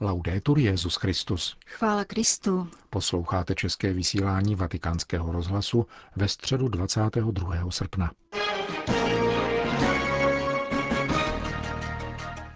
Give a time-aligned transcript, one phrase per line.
[0.00, 1.56] Laudetur Jezus Christus.
[1.66, 2.68] Chvála Kristu.
[2.90, 5.86] Posloucháte české vysílání Vatikánského rozhlasu
[6.16, 7.70] ve středu 22.
[7.70, 8.10] srpna.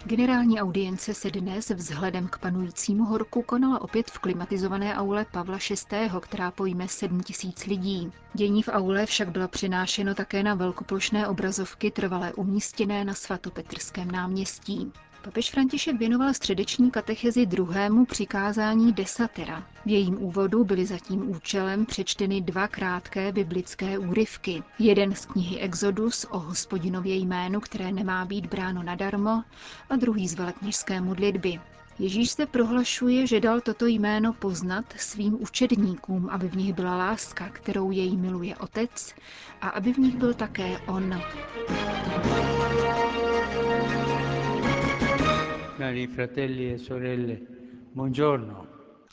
[0.05, 5.57] Generální audience se dnes vzhledem k panujícímu horku konala opět v klimatizované aule Pavla
[5.91, 8.11] VI., která pojme 7 tisíc lidí.
[8.33, 14.91] Dění v aule však bylo přinášeno také na velkoplošné obrazovky trvalé umístěné na svatopetrském náměstí.
[15.21, 19.63] Papež František věnoval středeční katechezi druhému přikázání desatera.
[19.85, 24.63] V jejím úvodu byly za tím účelem přečteny dva krátké biblické úryvky.
[24.79, 29.43] Jeden z knihy Exodus o hospodinově jménu, které nemá být bráno nadarmo,
[29.89, 31.59] a druhý z velekněžské modlitby.
[31.99, 37.49] Ježíš se prohlašuje, že dal toto jméno poznat svým učedníkům, aby v nich byla láska,
[37.49, 39.15] kterou jej miluje Otec,
[39.61, 41.21] a aby v nich byl také On.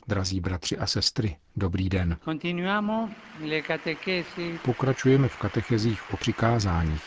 [0.09, 2.17] Drazí bratři a sestry, dobrý den.
[4.65, 7.03] Pokračujeme v katechezích o přikázáních.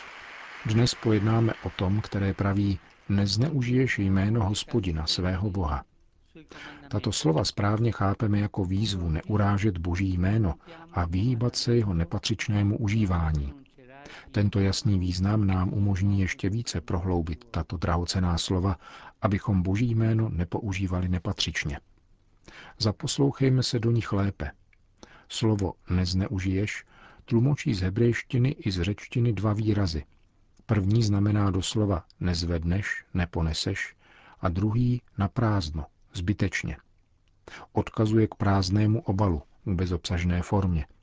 [0.65, 5.83] Dnes pojednáme o tom, které praví nezneužiješ jméno hospodina, svého Boha.
[6.89, 10.53] Tato slova správně chápeme jako výzvu neurážet Boží jméno
[10.91, 13.53] a vyhýbat se jeho nepatřičnému užívání.
[14.31, 18.77] Tento jasný význam nám umožní ještě více prohloubit tato drahocená slova,
[19.21, 21.79] abychom Boží jméno nepoužívali nepatřičně.
[22.79, 24.51] Zaposlouchejme se do nich lépe.
[25.29, 26.85] Slovo nezneužiješ
[27.25, 30.03] tlumočí z hebrejštiny i z řečtiny dva výrazy.
[30.65, 33.95] První znamená doslova nezvedneš, neponeseš
[34.39, 36.77] a druhý na prázdno, zbytečně.
[37.71, 40.85] Odkazuje k prázdnému obalu, bezobsažné formě–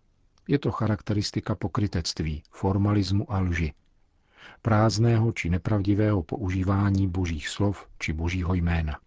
[0.49, 3.73] je to charakteristika pokrytectví, formalismu a lži,
[4.63, 8.99] prázdného či nepravdivého používání božích slov či božího jména.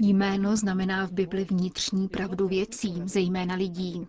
[0.00, 4.06] Jméno znamená v Bibli vnitřní pravdu věcí, zejména lidí.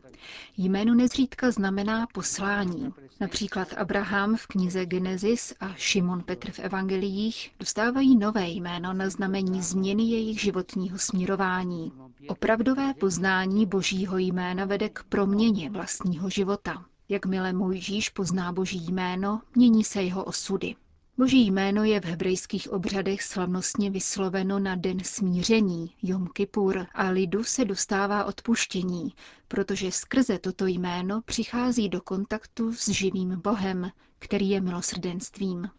[0.58, 2.90] Jméno nezřídka znamená poslání.
[3.20, 9.62] Například Abraham v knize Genesis a Šimon Petr v evangeliích dostávají nové jméno na znamení
[9.62, 11.92] změny jejich životního směrování.
[12.28, 16.86] Opravdové poznání božího jména vede k proměně vlastního života.
[17.10, 20.76] Jakmile Mojžíš pozná boží jméno, mění se jeho osudy.
[21.20, 27.44] Boží jméno je v hebrejských obřadech slavnostně vysloveno na den smíření, Jom Kippur, a lidu
[27.44, 29.10] se dostává odpuštění,
[29.48, 35.70] protože skrze toto jméno přichází do kontaktu s živým Bohem, který je milosrdenstvím.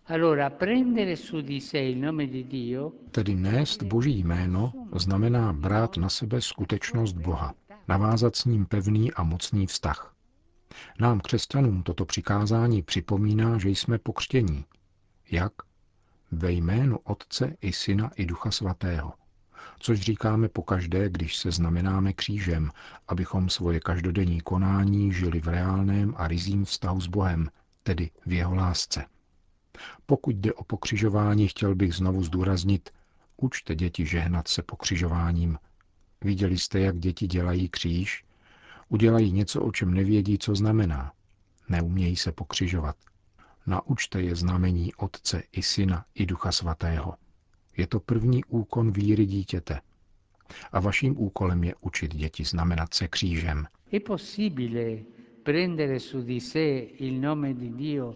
[3.10, 7.54] Tedy nést Boží jméno znamená brát na sebe skutečnost Boha,
[7.88, 10.14] navázat s ním pevný a mocný vztah.
[11.00, 14.64] Nám křesťanům toto přikázání připomíná, že jsme pokřtění,
[15.32, 15.52] jak?
[16.32, 19.12] Ve jménu Otce i Syna i Ducha Svatého.
[19.78, 22.70] Což říkáme pokaždé, když se znamenáme křížem,
[23.08, 27.48] abychom svoje každodenní konání žili v reálném a rizím vztahu s Bohem,
[27.82, 29.04] tedy v jeho lásce.
[30.06, 32.90] Pokud jde o pokřižování, chtěl bych znovu zdůraznit,
[33.36, 35.58] učte děti žehnat se pokřižováním.
[36.24, 38.24] Viděli jste, jak děti dělají kříž?
[38.88, 41.12] Udělají něco, o čem nevědí, co znamená.
[41.68, 42.96] Neumějí se pokřižovat.
[43.66, 47.14] Naučte je znamení Otce i Syna i Ducha Svatého.
[47.76, 49.80] Je to první úkon víry dítěte.
[50.72, 53.66] A vaším úkolem je učit děti znamenat se křížem.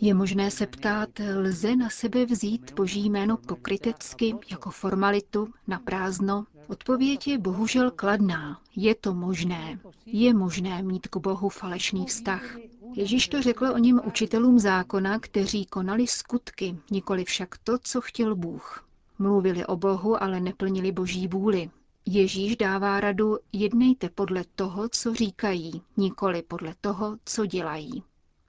[0.01, 6.45] Je možné se ptát, lze na sebe vzít Boží jméno pokrytecky, jako formalitu, na prázdno?
[6.67, 8.61] Odpověď je bohužel kladná.
[8.77, 9.79] Je to možné.
[10.07, 12.57] Je možné mít k Bohu falešný vztah.
[12.97, 18.37] Ježíš to řekl o něm učitelům zákona, kteří konali skutky, nikoli však to, co chtěl
[18.37, 18.89] Bůh.
[19.19, 21.71] Mluvili o Bohu, ale neplnili Boží vůli.
[22.07, 28.03] Ježíš dává radu, jednejte podle toho, co říkají, nikoli podle toho, co dělají.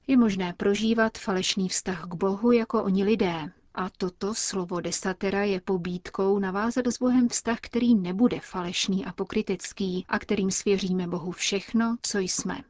[0.08, 3.52] Je možné prožívat falešný vztah k Bohu jako oni lidé.
[3.76, 10.06] A toto slovo desatera je pobídkou navázat s Bohem vztah, který nebude falešný a pokrytecký
[10.10, 12.62] a kterým svěříme Bohu všechno, co jsme.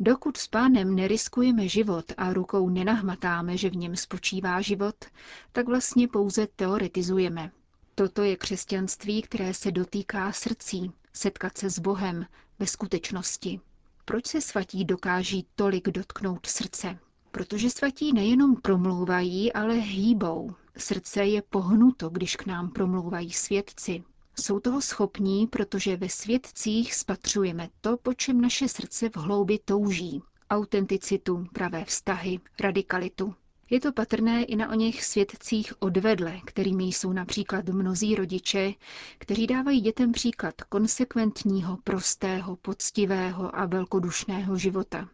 [0.00, 4.94] Dokud s pánem neriskujeme život a rukou nenahmatáme, že v něm spočívá život,
[5.52, 7.50] tak vlastně pouze teoretizujeme.
[7.94, 12.26] Toto je křesťanství, které se dotýká srdcí, setkat se s Bohem,
[12.58, 13.60] ve skutečnosti.
[14.04, 16.98] Proč se svatí dokáží tolik dotknout srdce?
[17.30, 20.54] Protože svatí nejenom promlouvají, ale hýbou.
[20.76, 24.04] Srdce je pohnuto, když k nám promlouvají svědci.
[24.40, 30.22] Jsou toho schopní, protože ve svědcích spatřujeme to, po čem naše srdce v hloubi touží.
[30.50, 33.34] Autenticitu, pravé vztahy, radikalitu.
[33.70, 38.72] Je to patrné i na o něch svědcích odvedle, kterými jsou například mnozí rodiče,
[39.18, 45.08] kteří dávají dětem příklad konsekventního, prostého, poctivého a velkodušného života.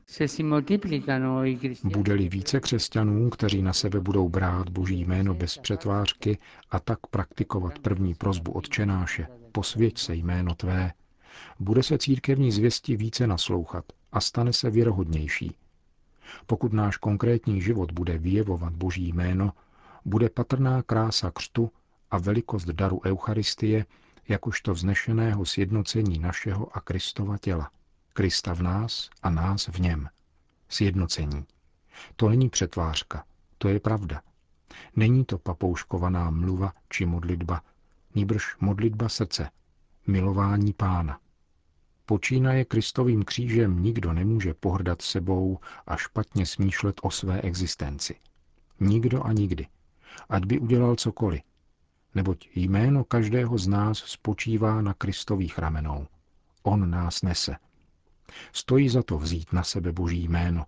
[1.85, 6.39] Bude-li více křesťanů, kteří na sebe budou brát Boží jméno bez přetvářky
[6.71, 10.93] a tak praktikovat první prozbu odčenáše, posvěť se jméno tvé,
[11.61, 15.57] bude se církevní zvěsti více naslouchat a stane se věrohodnější,
[16.47, 19.53] pokud náš konkrétní život bude vyjevovat Boží jméno,
[20.05, 21.71] bude patrná krása křtu
[22.11, 23.87] a velikost daru Eucharistie
[24.29, 27.71] jakožto vznešeného sjednocení našeho a Kristova těla.
[28.13, 30.09] Krista v nás a nás v něm.
[30.69, 31.45] Sjednocení.
[32.17, 33.25] To není přetvářka,
[33.59, 34.23] to je pravda.
[34.97, 37.63] Není to papouškovaná mluva či modlitba,
[38.15, 39.51] níbrž modlitba srdce,
[40.07, 41.19] milování pána.
[42.11, 48.17] Počínaje Kristovým křížem nikdo nemůže pohrdat sebou a špatně smýšlet o své existenci.
[48.81, 49.67] Nikdo a nikdy.
[50.29, 51.41] Ať by udělal cokoliv.
[52.15, 56.07] Neboť jméno každého z nás spočívá na Kristových ramenou.
[56.63, 57.57] On nás nese.
[58.53, 60.67] Stojí za to vzít na sebe Boží jméno,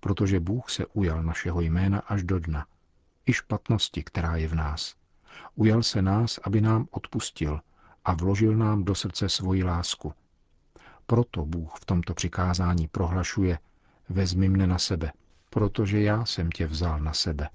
[0.00, 2.66] protože Bůh se ujal našeho jména až do dna,
[3.26, 4.94] i špatnosti, která je v nás.
[5.54, 7.60] Ujal se nás, aby nám odpustil
[8.04, 10.12] a vložil nám do srdce svoji lásku–
[11.06, 13.58] proto Bůh v tomto přikázání prohlašuje,
[14.08, 15.12] vezmi mne na sebe,
[15.50, 17.48] protože já jsem tě vzal na sebe.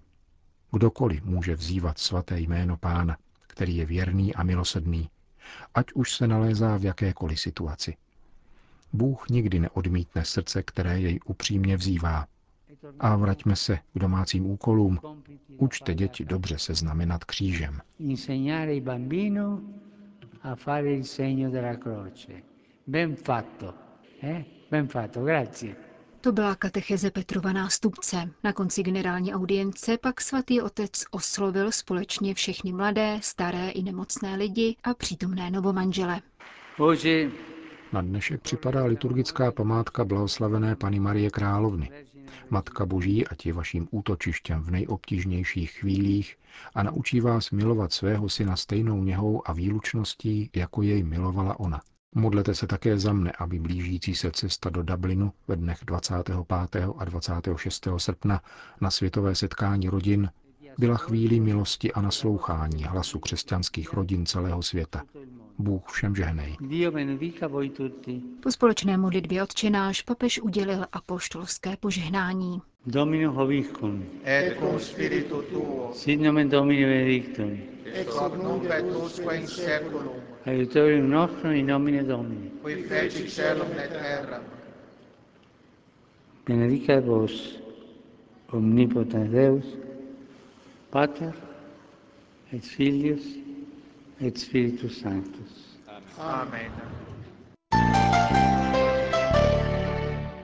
[0.72, 3.18] Kdokoliv může vzývat svaté jméno pána,
[3.48, 5.10] který je věrný a milosedný,
[5.76, 7.96] ať už se nalézá v jakékoliv situaci.
[8.94, 12.26] Bůh nikdy neodmítne srdce, které jej upřímně vzývá.
[13.00, 15.00] A vraťme se k domácím úkolům.
[15.58, 17.82] Učte děti dobře se znamenat křížem.
[20.42, 22.49] a fare il segno della croce.
[22.90, 23.74] Ben fatto.
[24.24, 24.46] Eh?
[24.72, 25.76] Ben fatto, grazie.
[26.22, 28.30] To byla katecheze Petrova nástupce.
[28.44, 34.76] Na konci generální audience pak svatý otec oslovil společně všechny mladé, staré i nemocné lidi
[34.84, 36.22] a přítomné novomanžele.
[37.94, 41.92] Na dnešek připadá liturgická památka blahoslavené Pany Marie Královny.
[42.50, 46.38] Matka Boží, ať je vaším útočištěm v nejobtížnějších chvílích
[46.76, 51.82] a naučí vás milovat svého syna stejnou něhou a výlučností, jako jej milovala ona.
[52.16, 56.36] Modlete se také za mne, aby blížící se cesta do Dublinu ve dnech 25.
[56.98, 57.88] a 26.
[57.98, 58.42] srpna
[58.82, 60.30] na světové setkání rodin
[60.78, 65.04] byla chvíli milosti a naslouchání hlasu křesťanských rodin celého světa.
[65.58, 66.58] Bůh všem žehnej.
[68.44, 72.62] Po společné modlitbě odčenáš papež udělil apoštolské požehnání.
[72.86, 74.06] Domino hovicum.
[74.26, 75.92] Et cum spiritu tuo.
[75.94, 77.58] Sit nomen Domini benedictum.
[77.94, 80.29] Ex hoc nunc et usque in seculum.
[80.50, 82.52] Aiutorium nostrum in nomine Domini.
[82.62, 84.42] Qui feci celum et terra.
[86.44, 87.60] Benedicat vos
[88.52, 89.78] omnipotens Deus,
[90.90, 91.36] Pater
[92.52, 93.38] et Filius
[94.20, 95.78] et Spiritus Sanctus.
[96.18, 96.72] Amen.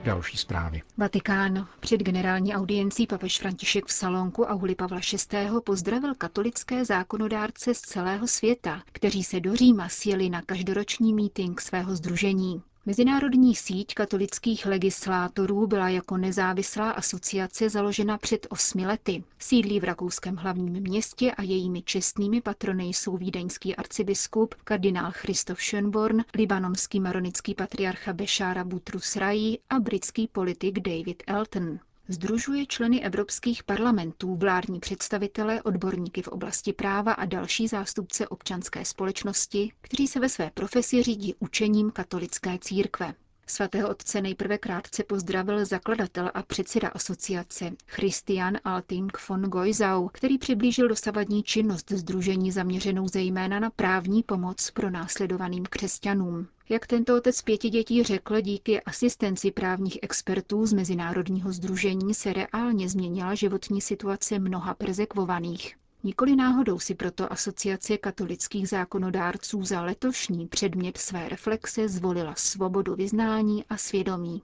[0.06, 0.82] Další zprávy.
[0.96, 1.68] Vatikán.
[1.80, 5.00] Před generální audiencí papež František v Salonku Auli Pavla
[5.32, 5.48] VI.
[5.64, 11.96] pozdravil katolické zákonodárce z celého světa, kteří se do Říma sjeli na každoroční mítink svého
[11.96, 12.62] združení.
[12.88, 19.24] Mezinárodní síť katolických legislátorů byla jako nezávislá asociace založena před osmi lety.
[19.38, 26.24] Sídlí v rakouském hlavním městě a jejími čestnými patrony jsou vídeňský arcibiskup kardinál Christoph Schönborn,
[26.34, 31.78] libanonský maronický patriarcha Bešára Butrus Rai a britský politik David Elton.
[32.08, 39.72] Združuje členy evropských parlamentů, vládní představitele, odborníky v oblasti práva a další zástupce občanské společnosti,
[39.80, 43.14] kteří se ve své profesi řídí učením katolické církve.
[43.48, 50.88] Svatého otce nejprve krátce pozdravil zakladatel a předseda asociace Christian Alting von Goisau, který přiblížil
[50.88, 56.48] dosavadní činnost združení zaměřenou zejména na právní pomoc pro následovaným křesťanům.
[56.68, 62.88] Jak tento otec pěti dětí řekl, díky asistenci právních expertů z Mezinárodního združení se reálně
[62.88, 65.76] změnila životní situace mnoha perzekvovaných.
[66.06, 73.64] Nikoli náhodou si proto asociace katolických zákonodárců za letošní předmět své reflexe zvolila svobodu vyznání
[73.64, 74.42] a svědomí.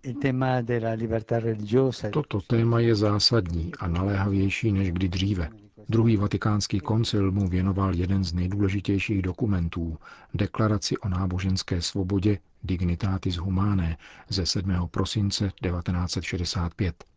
[2.12, 5.49] Toto téma je zásadní a naléhavější než kdy dříve.
[5.88, 9.99] Druhý vatikánský koncil mu věnoval jeden z nejdůležitějších dokumentů,
[10.35, 13.97] deklaraci o náboženské svobodě Dignitatis Humanae
[14.28, 14.73] ze 7.
[14.90, 17.12] prosince 1965.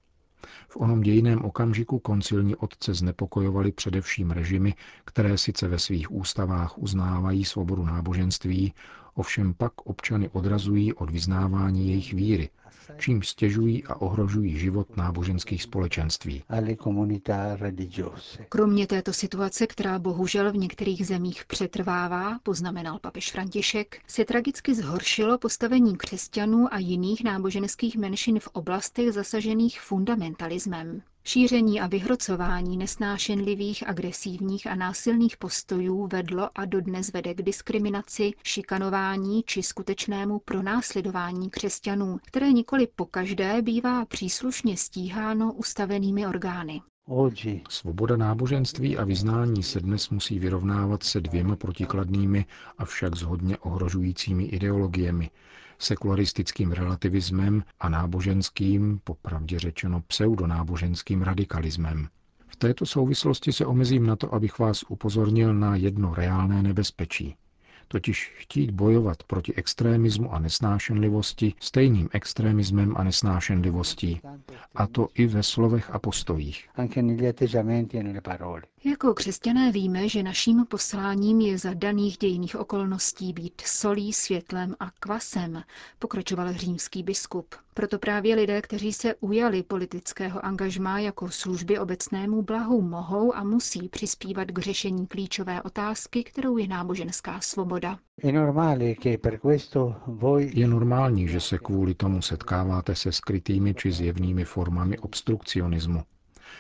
[0.67, 4.73] V onom dějiném okamžiku koncilní otce znepokojovali především režimy,
[5.05, 8.73] které sice ve svých ústavách uznávají svobodu náboženství,
[9.13, 12.49] ovšem pak občany odrazují od vyznávání jejich víry
[12.97, 16.43] čím stěžují a ohrožují život náboženských společenství.
[18.49, 25.37] Kromě této situace, která bohužel v některých zemích přetrvává, poznamenal papež František, se tragicky zhoršilo
[25.37, 31.01] postavení křesťanů a jiných náboženských menšin v oblastech zasažených fundamentalismem.
[31.27, 39.43] Šíření a vyhrocování nesnášenlivých, agresivních a násilných postojů vedlo a dodnes vede k diskriminaci, šikanování
[39.45, 46.81] či skutečnému pronásledování křesťanů, které nikoli pokaždé bývá příslušně stíháno ustavenými orgány.
[47.69, 52.45] Svoboda náboženství a vyznání se dnes musí vyrovnávat se dvěma protikladnými,
[52.77, 55.29] avšak zhodně ohrožujícími ideologiemi,
[55.79, 62.07] sekularistickým relativismem a náboženským, popravdě řečeno pseudonáboženským radikalismem.
[62.47, 67.35] V této souvislosti se omezím na to, abych vás upozornil na jedno reálné nebezpečí
[67.87, 74.21] totiž chtít bojovat proti extrémismu a nesnášenlivosti stejným extrémismem a nesnášenlivostí,
[74.75, 76.69] a to i ve slovech a postojích.
[78.85, 84.91] Jako křesťané víme, že naším posláním je za daných dějných okolností být solí, světlem a
[84.91, 85.63] kvasem,
[85.99, 87.55] pokračoval římský biskup.
[87.73, 93.89] Proto právě lidé, kteří se ujali politického angažmá jako služby obecnému blahu, mohou a musí
[93.89, 97.74] přispívat k řešení klíčové otázky, kterou je náboženská svoboda.
[100.53, 106.03] Je normální, že se kvůli tomu setkáváte se skrytými či zjevnými formami obstrukcionismu.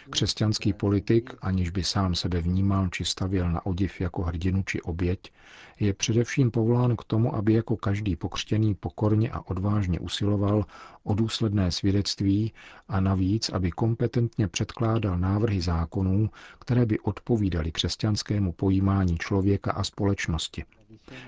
[0.09, 5.31] Křesťanský politik, aniž by sám sebe vnímal či stavěl na odiv jako hrdinu či oběť,
[5.79, 10.65] je především povolán k tomu, aby jako každý pokřtěný pokorně a odvážně usiloval
[11.03, 12.53] o důsledné svědectví
[12.87, 20.63] a navíc, aby kompetentně předkládal návrhy zákonů, které by odpovídaly křesťanskému pojímání člověka a společnosti.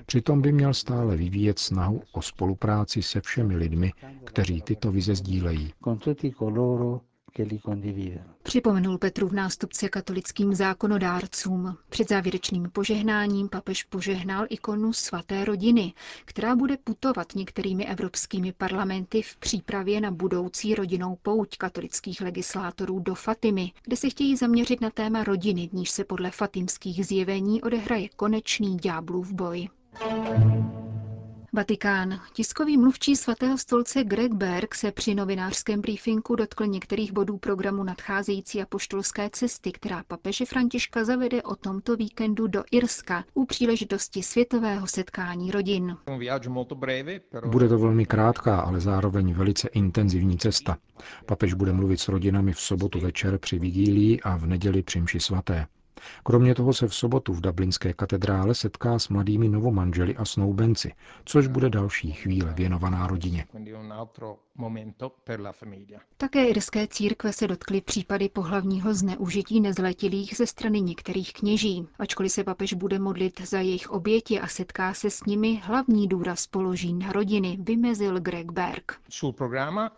[0.05, 5.73] Přitom by měl stále vyvíjet snahu o spolupráci se všemi lidmi, kteří tyto vize sdílejí.
[8.43, 11.77] Připomenul Petru v nástupce katolickým zákonodárcům.
[11.89, 15.93] Před závěrečným požehnáním papež požehnal ikonu svaté rodiny,
[16.25, 23.15] která bude putovat některými evropskými parlamenty v přípravě na budoucí rodinou pouť katolických legislátorů do
[23.15, 28.09] Fatimy, kde se chtějí zaměřit na téma rodiny, v níž se podle fatimských zjevení odehraje
[28.15, 29.69] konečný ďáblův boj.
[31.57, 32.19] Vatikán.
[32.33, 38.61] Tiskový mluvčí svatého stolce Greg Berg se při novinářském briefingu dotkl některých bodů programu nadcházející
[38.61, 45.51] apoštolské cesty, která papeže Františka zavede o tomto víkendu do Irska u příležitosti světového setkání
[45.51, 45.97] rodin.
[47.45, 50.77] Bude to velmi krátká, ale zároveň velice intenzivní cesta.
[51.25, 55.19] Papež bude mluvit s rodinami v sobotu večer při vigílii a v neděli při mši
[55.19, 55.67] svaté.
[56.23, 60.93] Kromě toho se v sobotu v Dublinské katedrále setká s mladými novomanželi a snoubenci,
[61.25, 63.45] což bude další chvíle věnovaná rodině.
[66.17, 71.87] Také irské církve se dotkly případy pohlavního zneužití nezletilých ze strany některých kněží.
[71.99, 76.47] Ačkoliv se papež bude modlit za jejich oběti a setká se s nimi, hlavní důraz
[76.47, 78.91] položí na rodiny, vymezil Greg Berg.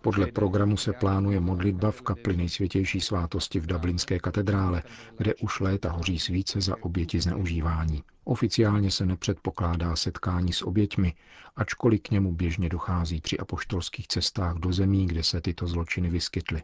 [0.01, 4.83] Podle programu se plánuje modlitba v kapli nejsvětější svátosti v Dublinské katedrále,
[5.17, 8.03] kde už léta hoří svíce za oběti zneužívání.
[8.23, 11.13] Oficiálně se nepředpokládá setkání s oběťmi,
[11.55, 16.63] ačkoliv k němu běžně dochází při apoštolských cestách do zemí, kde se tyto zločiny vyskytly.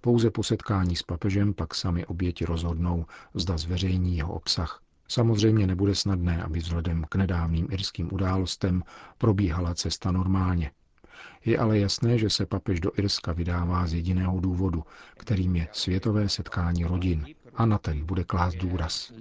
[0.00, 4.82] Pouze po setkání s papežem pak sami oběti rozhodnou, zda zveřejní jeho obsah.
[5.08, 8.82] Samozřejmě nebude snadné, aby vzhledem k nedávným irským událostem
[9.18, 10.70] probíhala cesta normálně.
[11.44, 14.84] Je ale jasné, že se papež do Irska vydává z jediného důvodu,
[15.16, 17.26] kterým je světové setkání rodin,
[17.58, 19.12] a na ten bude klást důraz.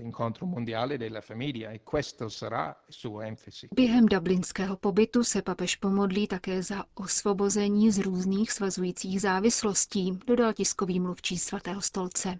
[3.64, 10.54] E Během dublinského pobytu se papež pomodlí také za osvobození z různých svazujících závislostí, dodal
[10.54, 12.40] tiskový mluvčí svatého stolce.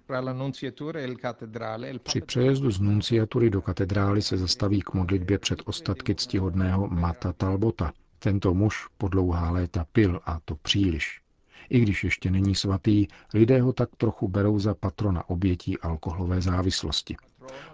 [2.04, 7.94] Při přejezdu z nunciatury do katedrály se zastaví k modlitbě před ostatky ctihodného Mata Talbota.
[8.20, 11.22] Tento muž po dlouhá léta pil a to příliš.
[11.70, 17.16] I když ještě není svatý, lidé ho tak trochu berou za patrona obětí alkoholové závislosti.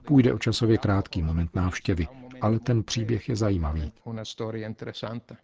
[0.06, 2.08] Půjde o časově krátký moment návštěvy,
[2.42, 3.92] ale ten příběh je zajímavý.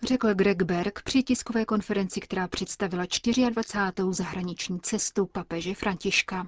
[0.08, 3.06] Řekl Greg Berg při tiskové konferenci, která představila
[3.50, 4.14] 24.
[4.14, 6.48] zahraniční cestu papeže Františka.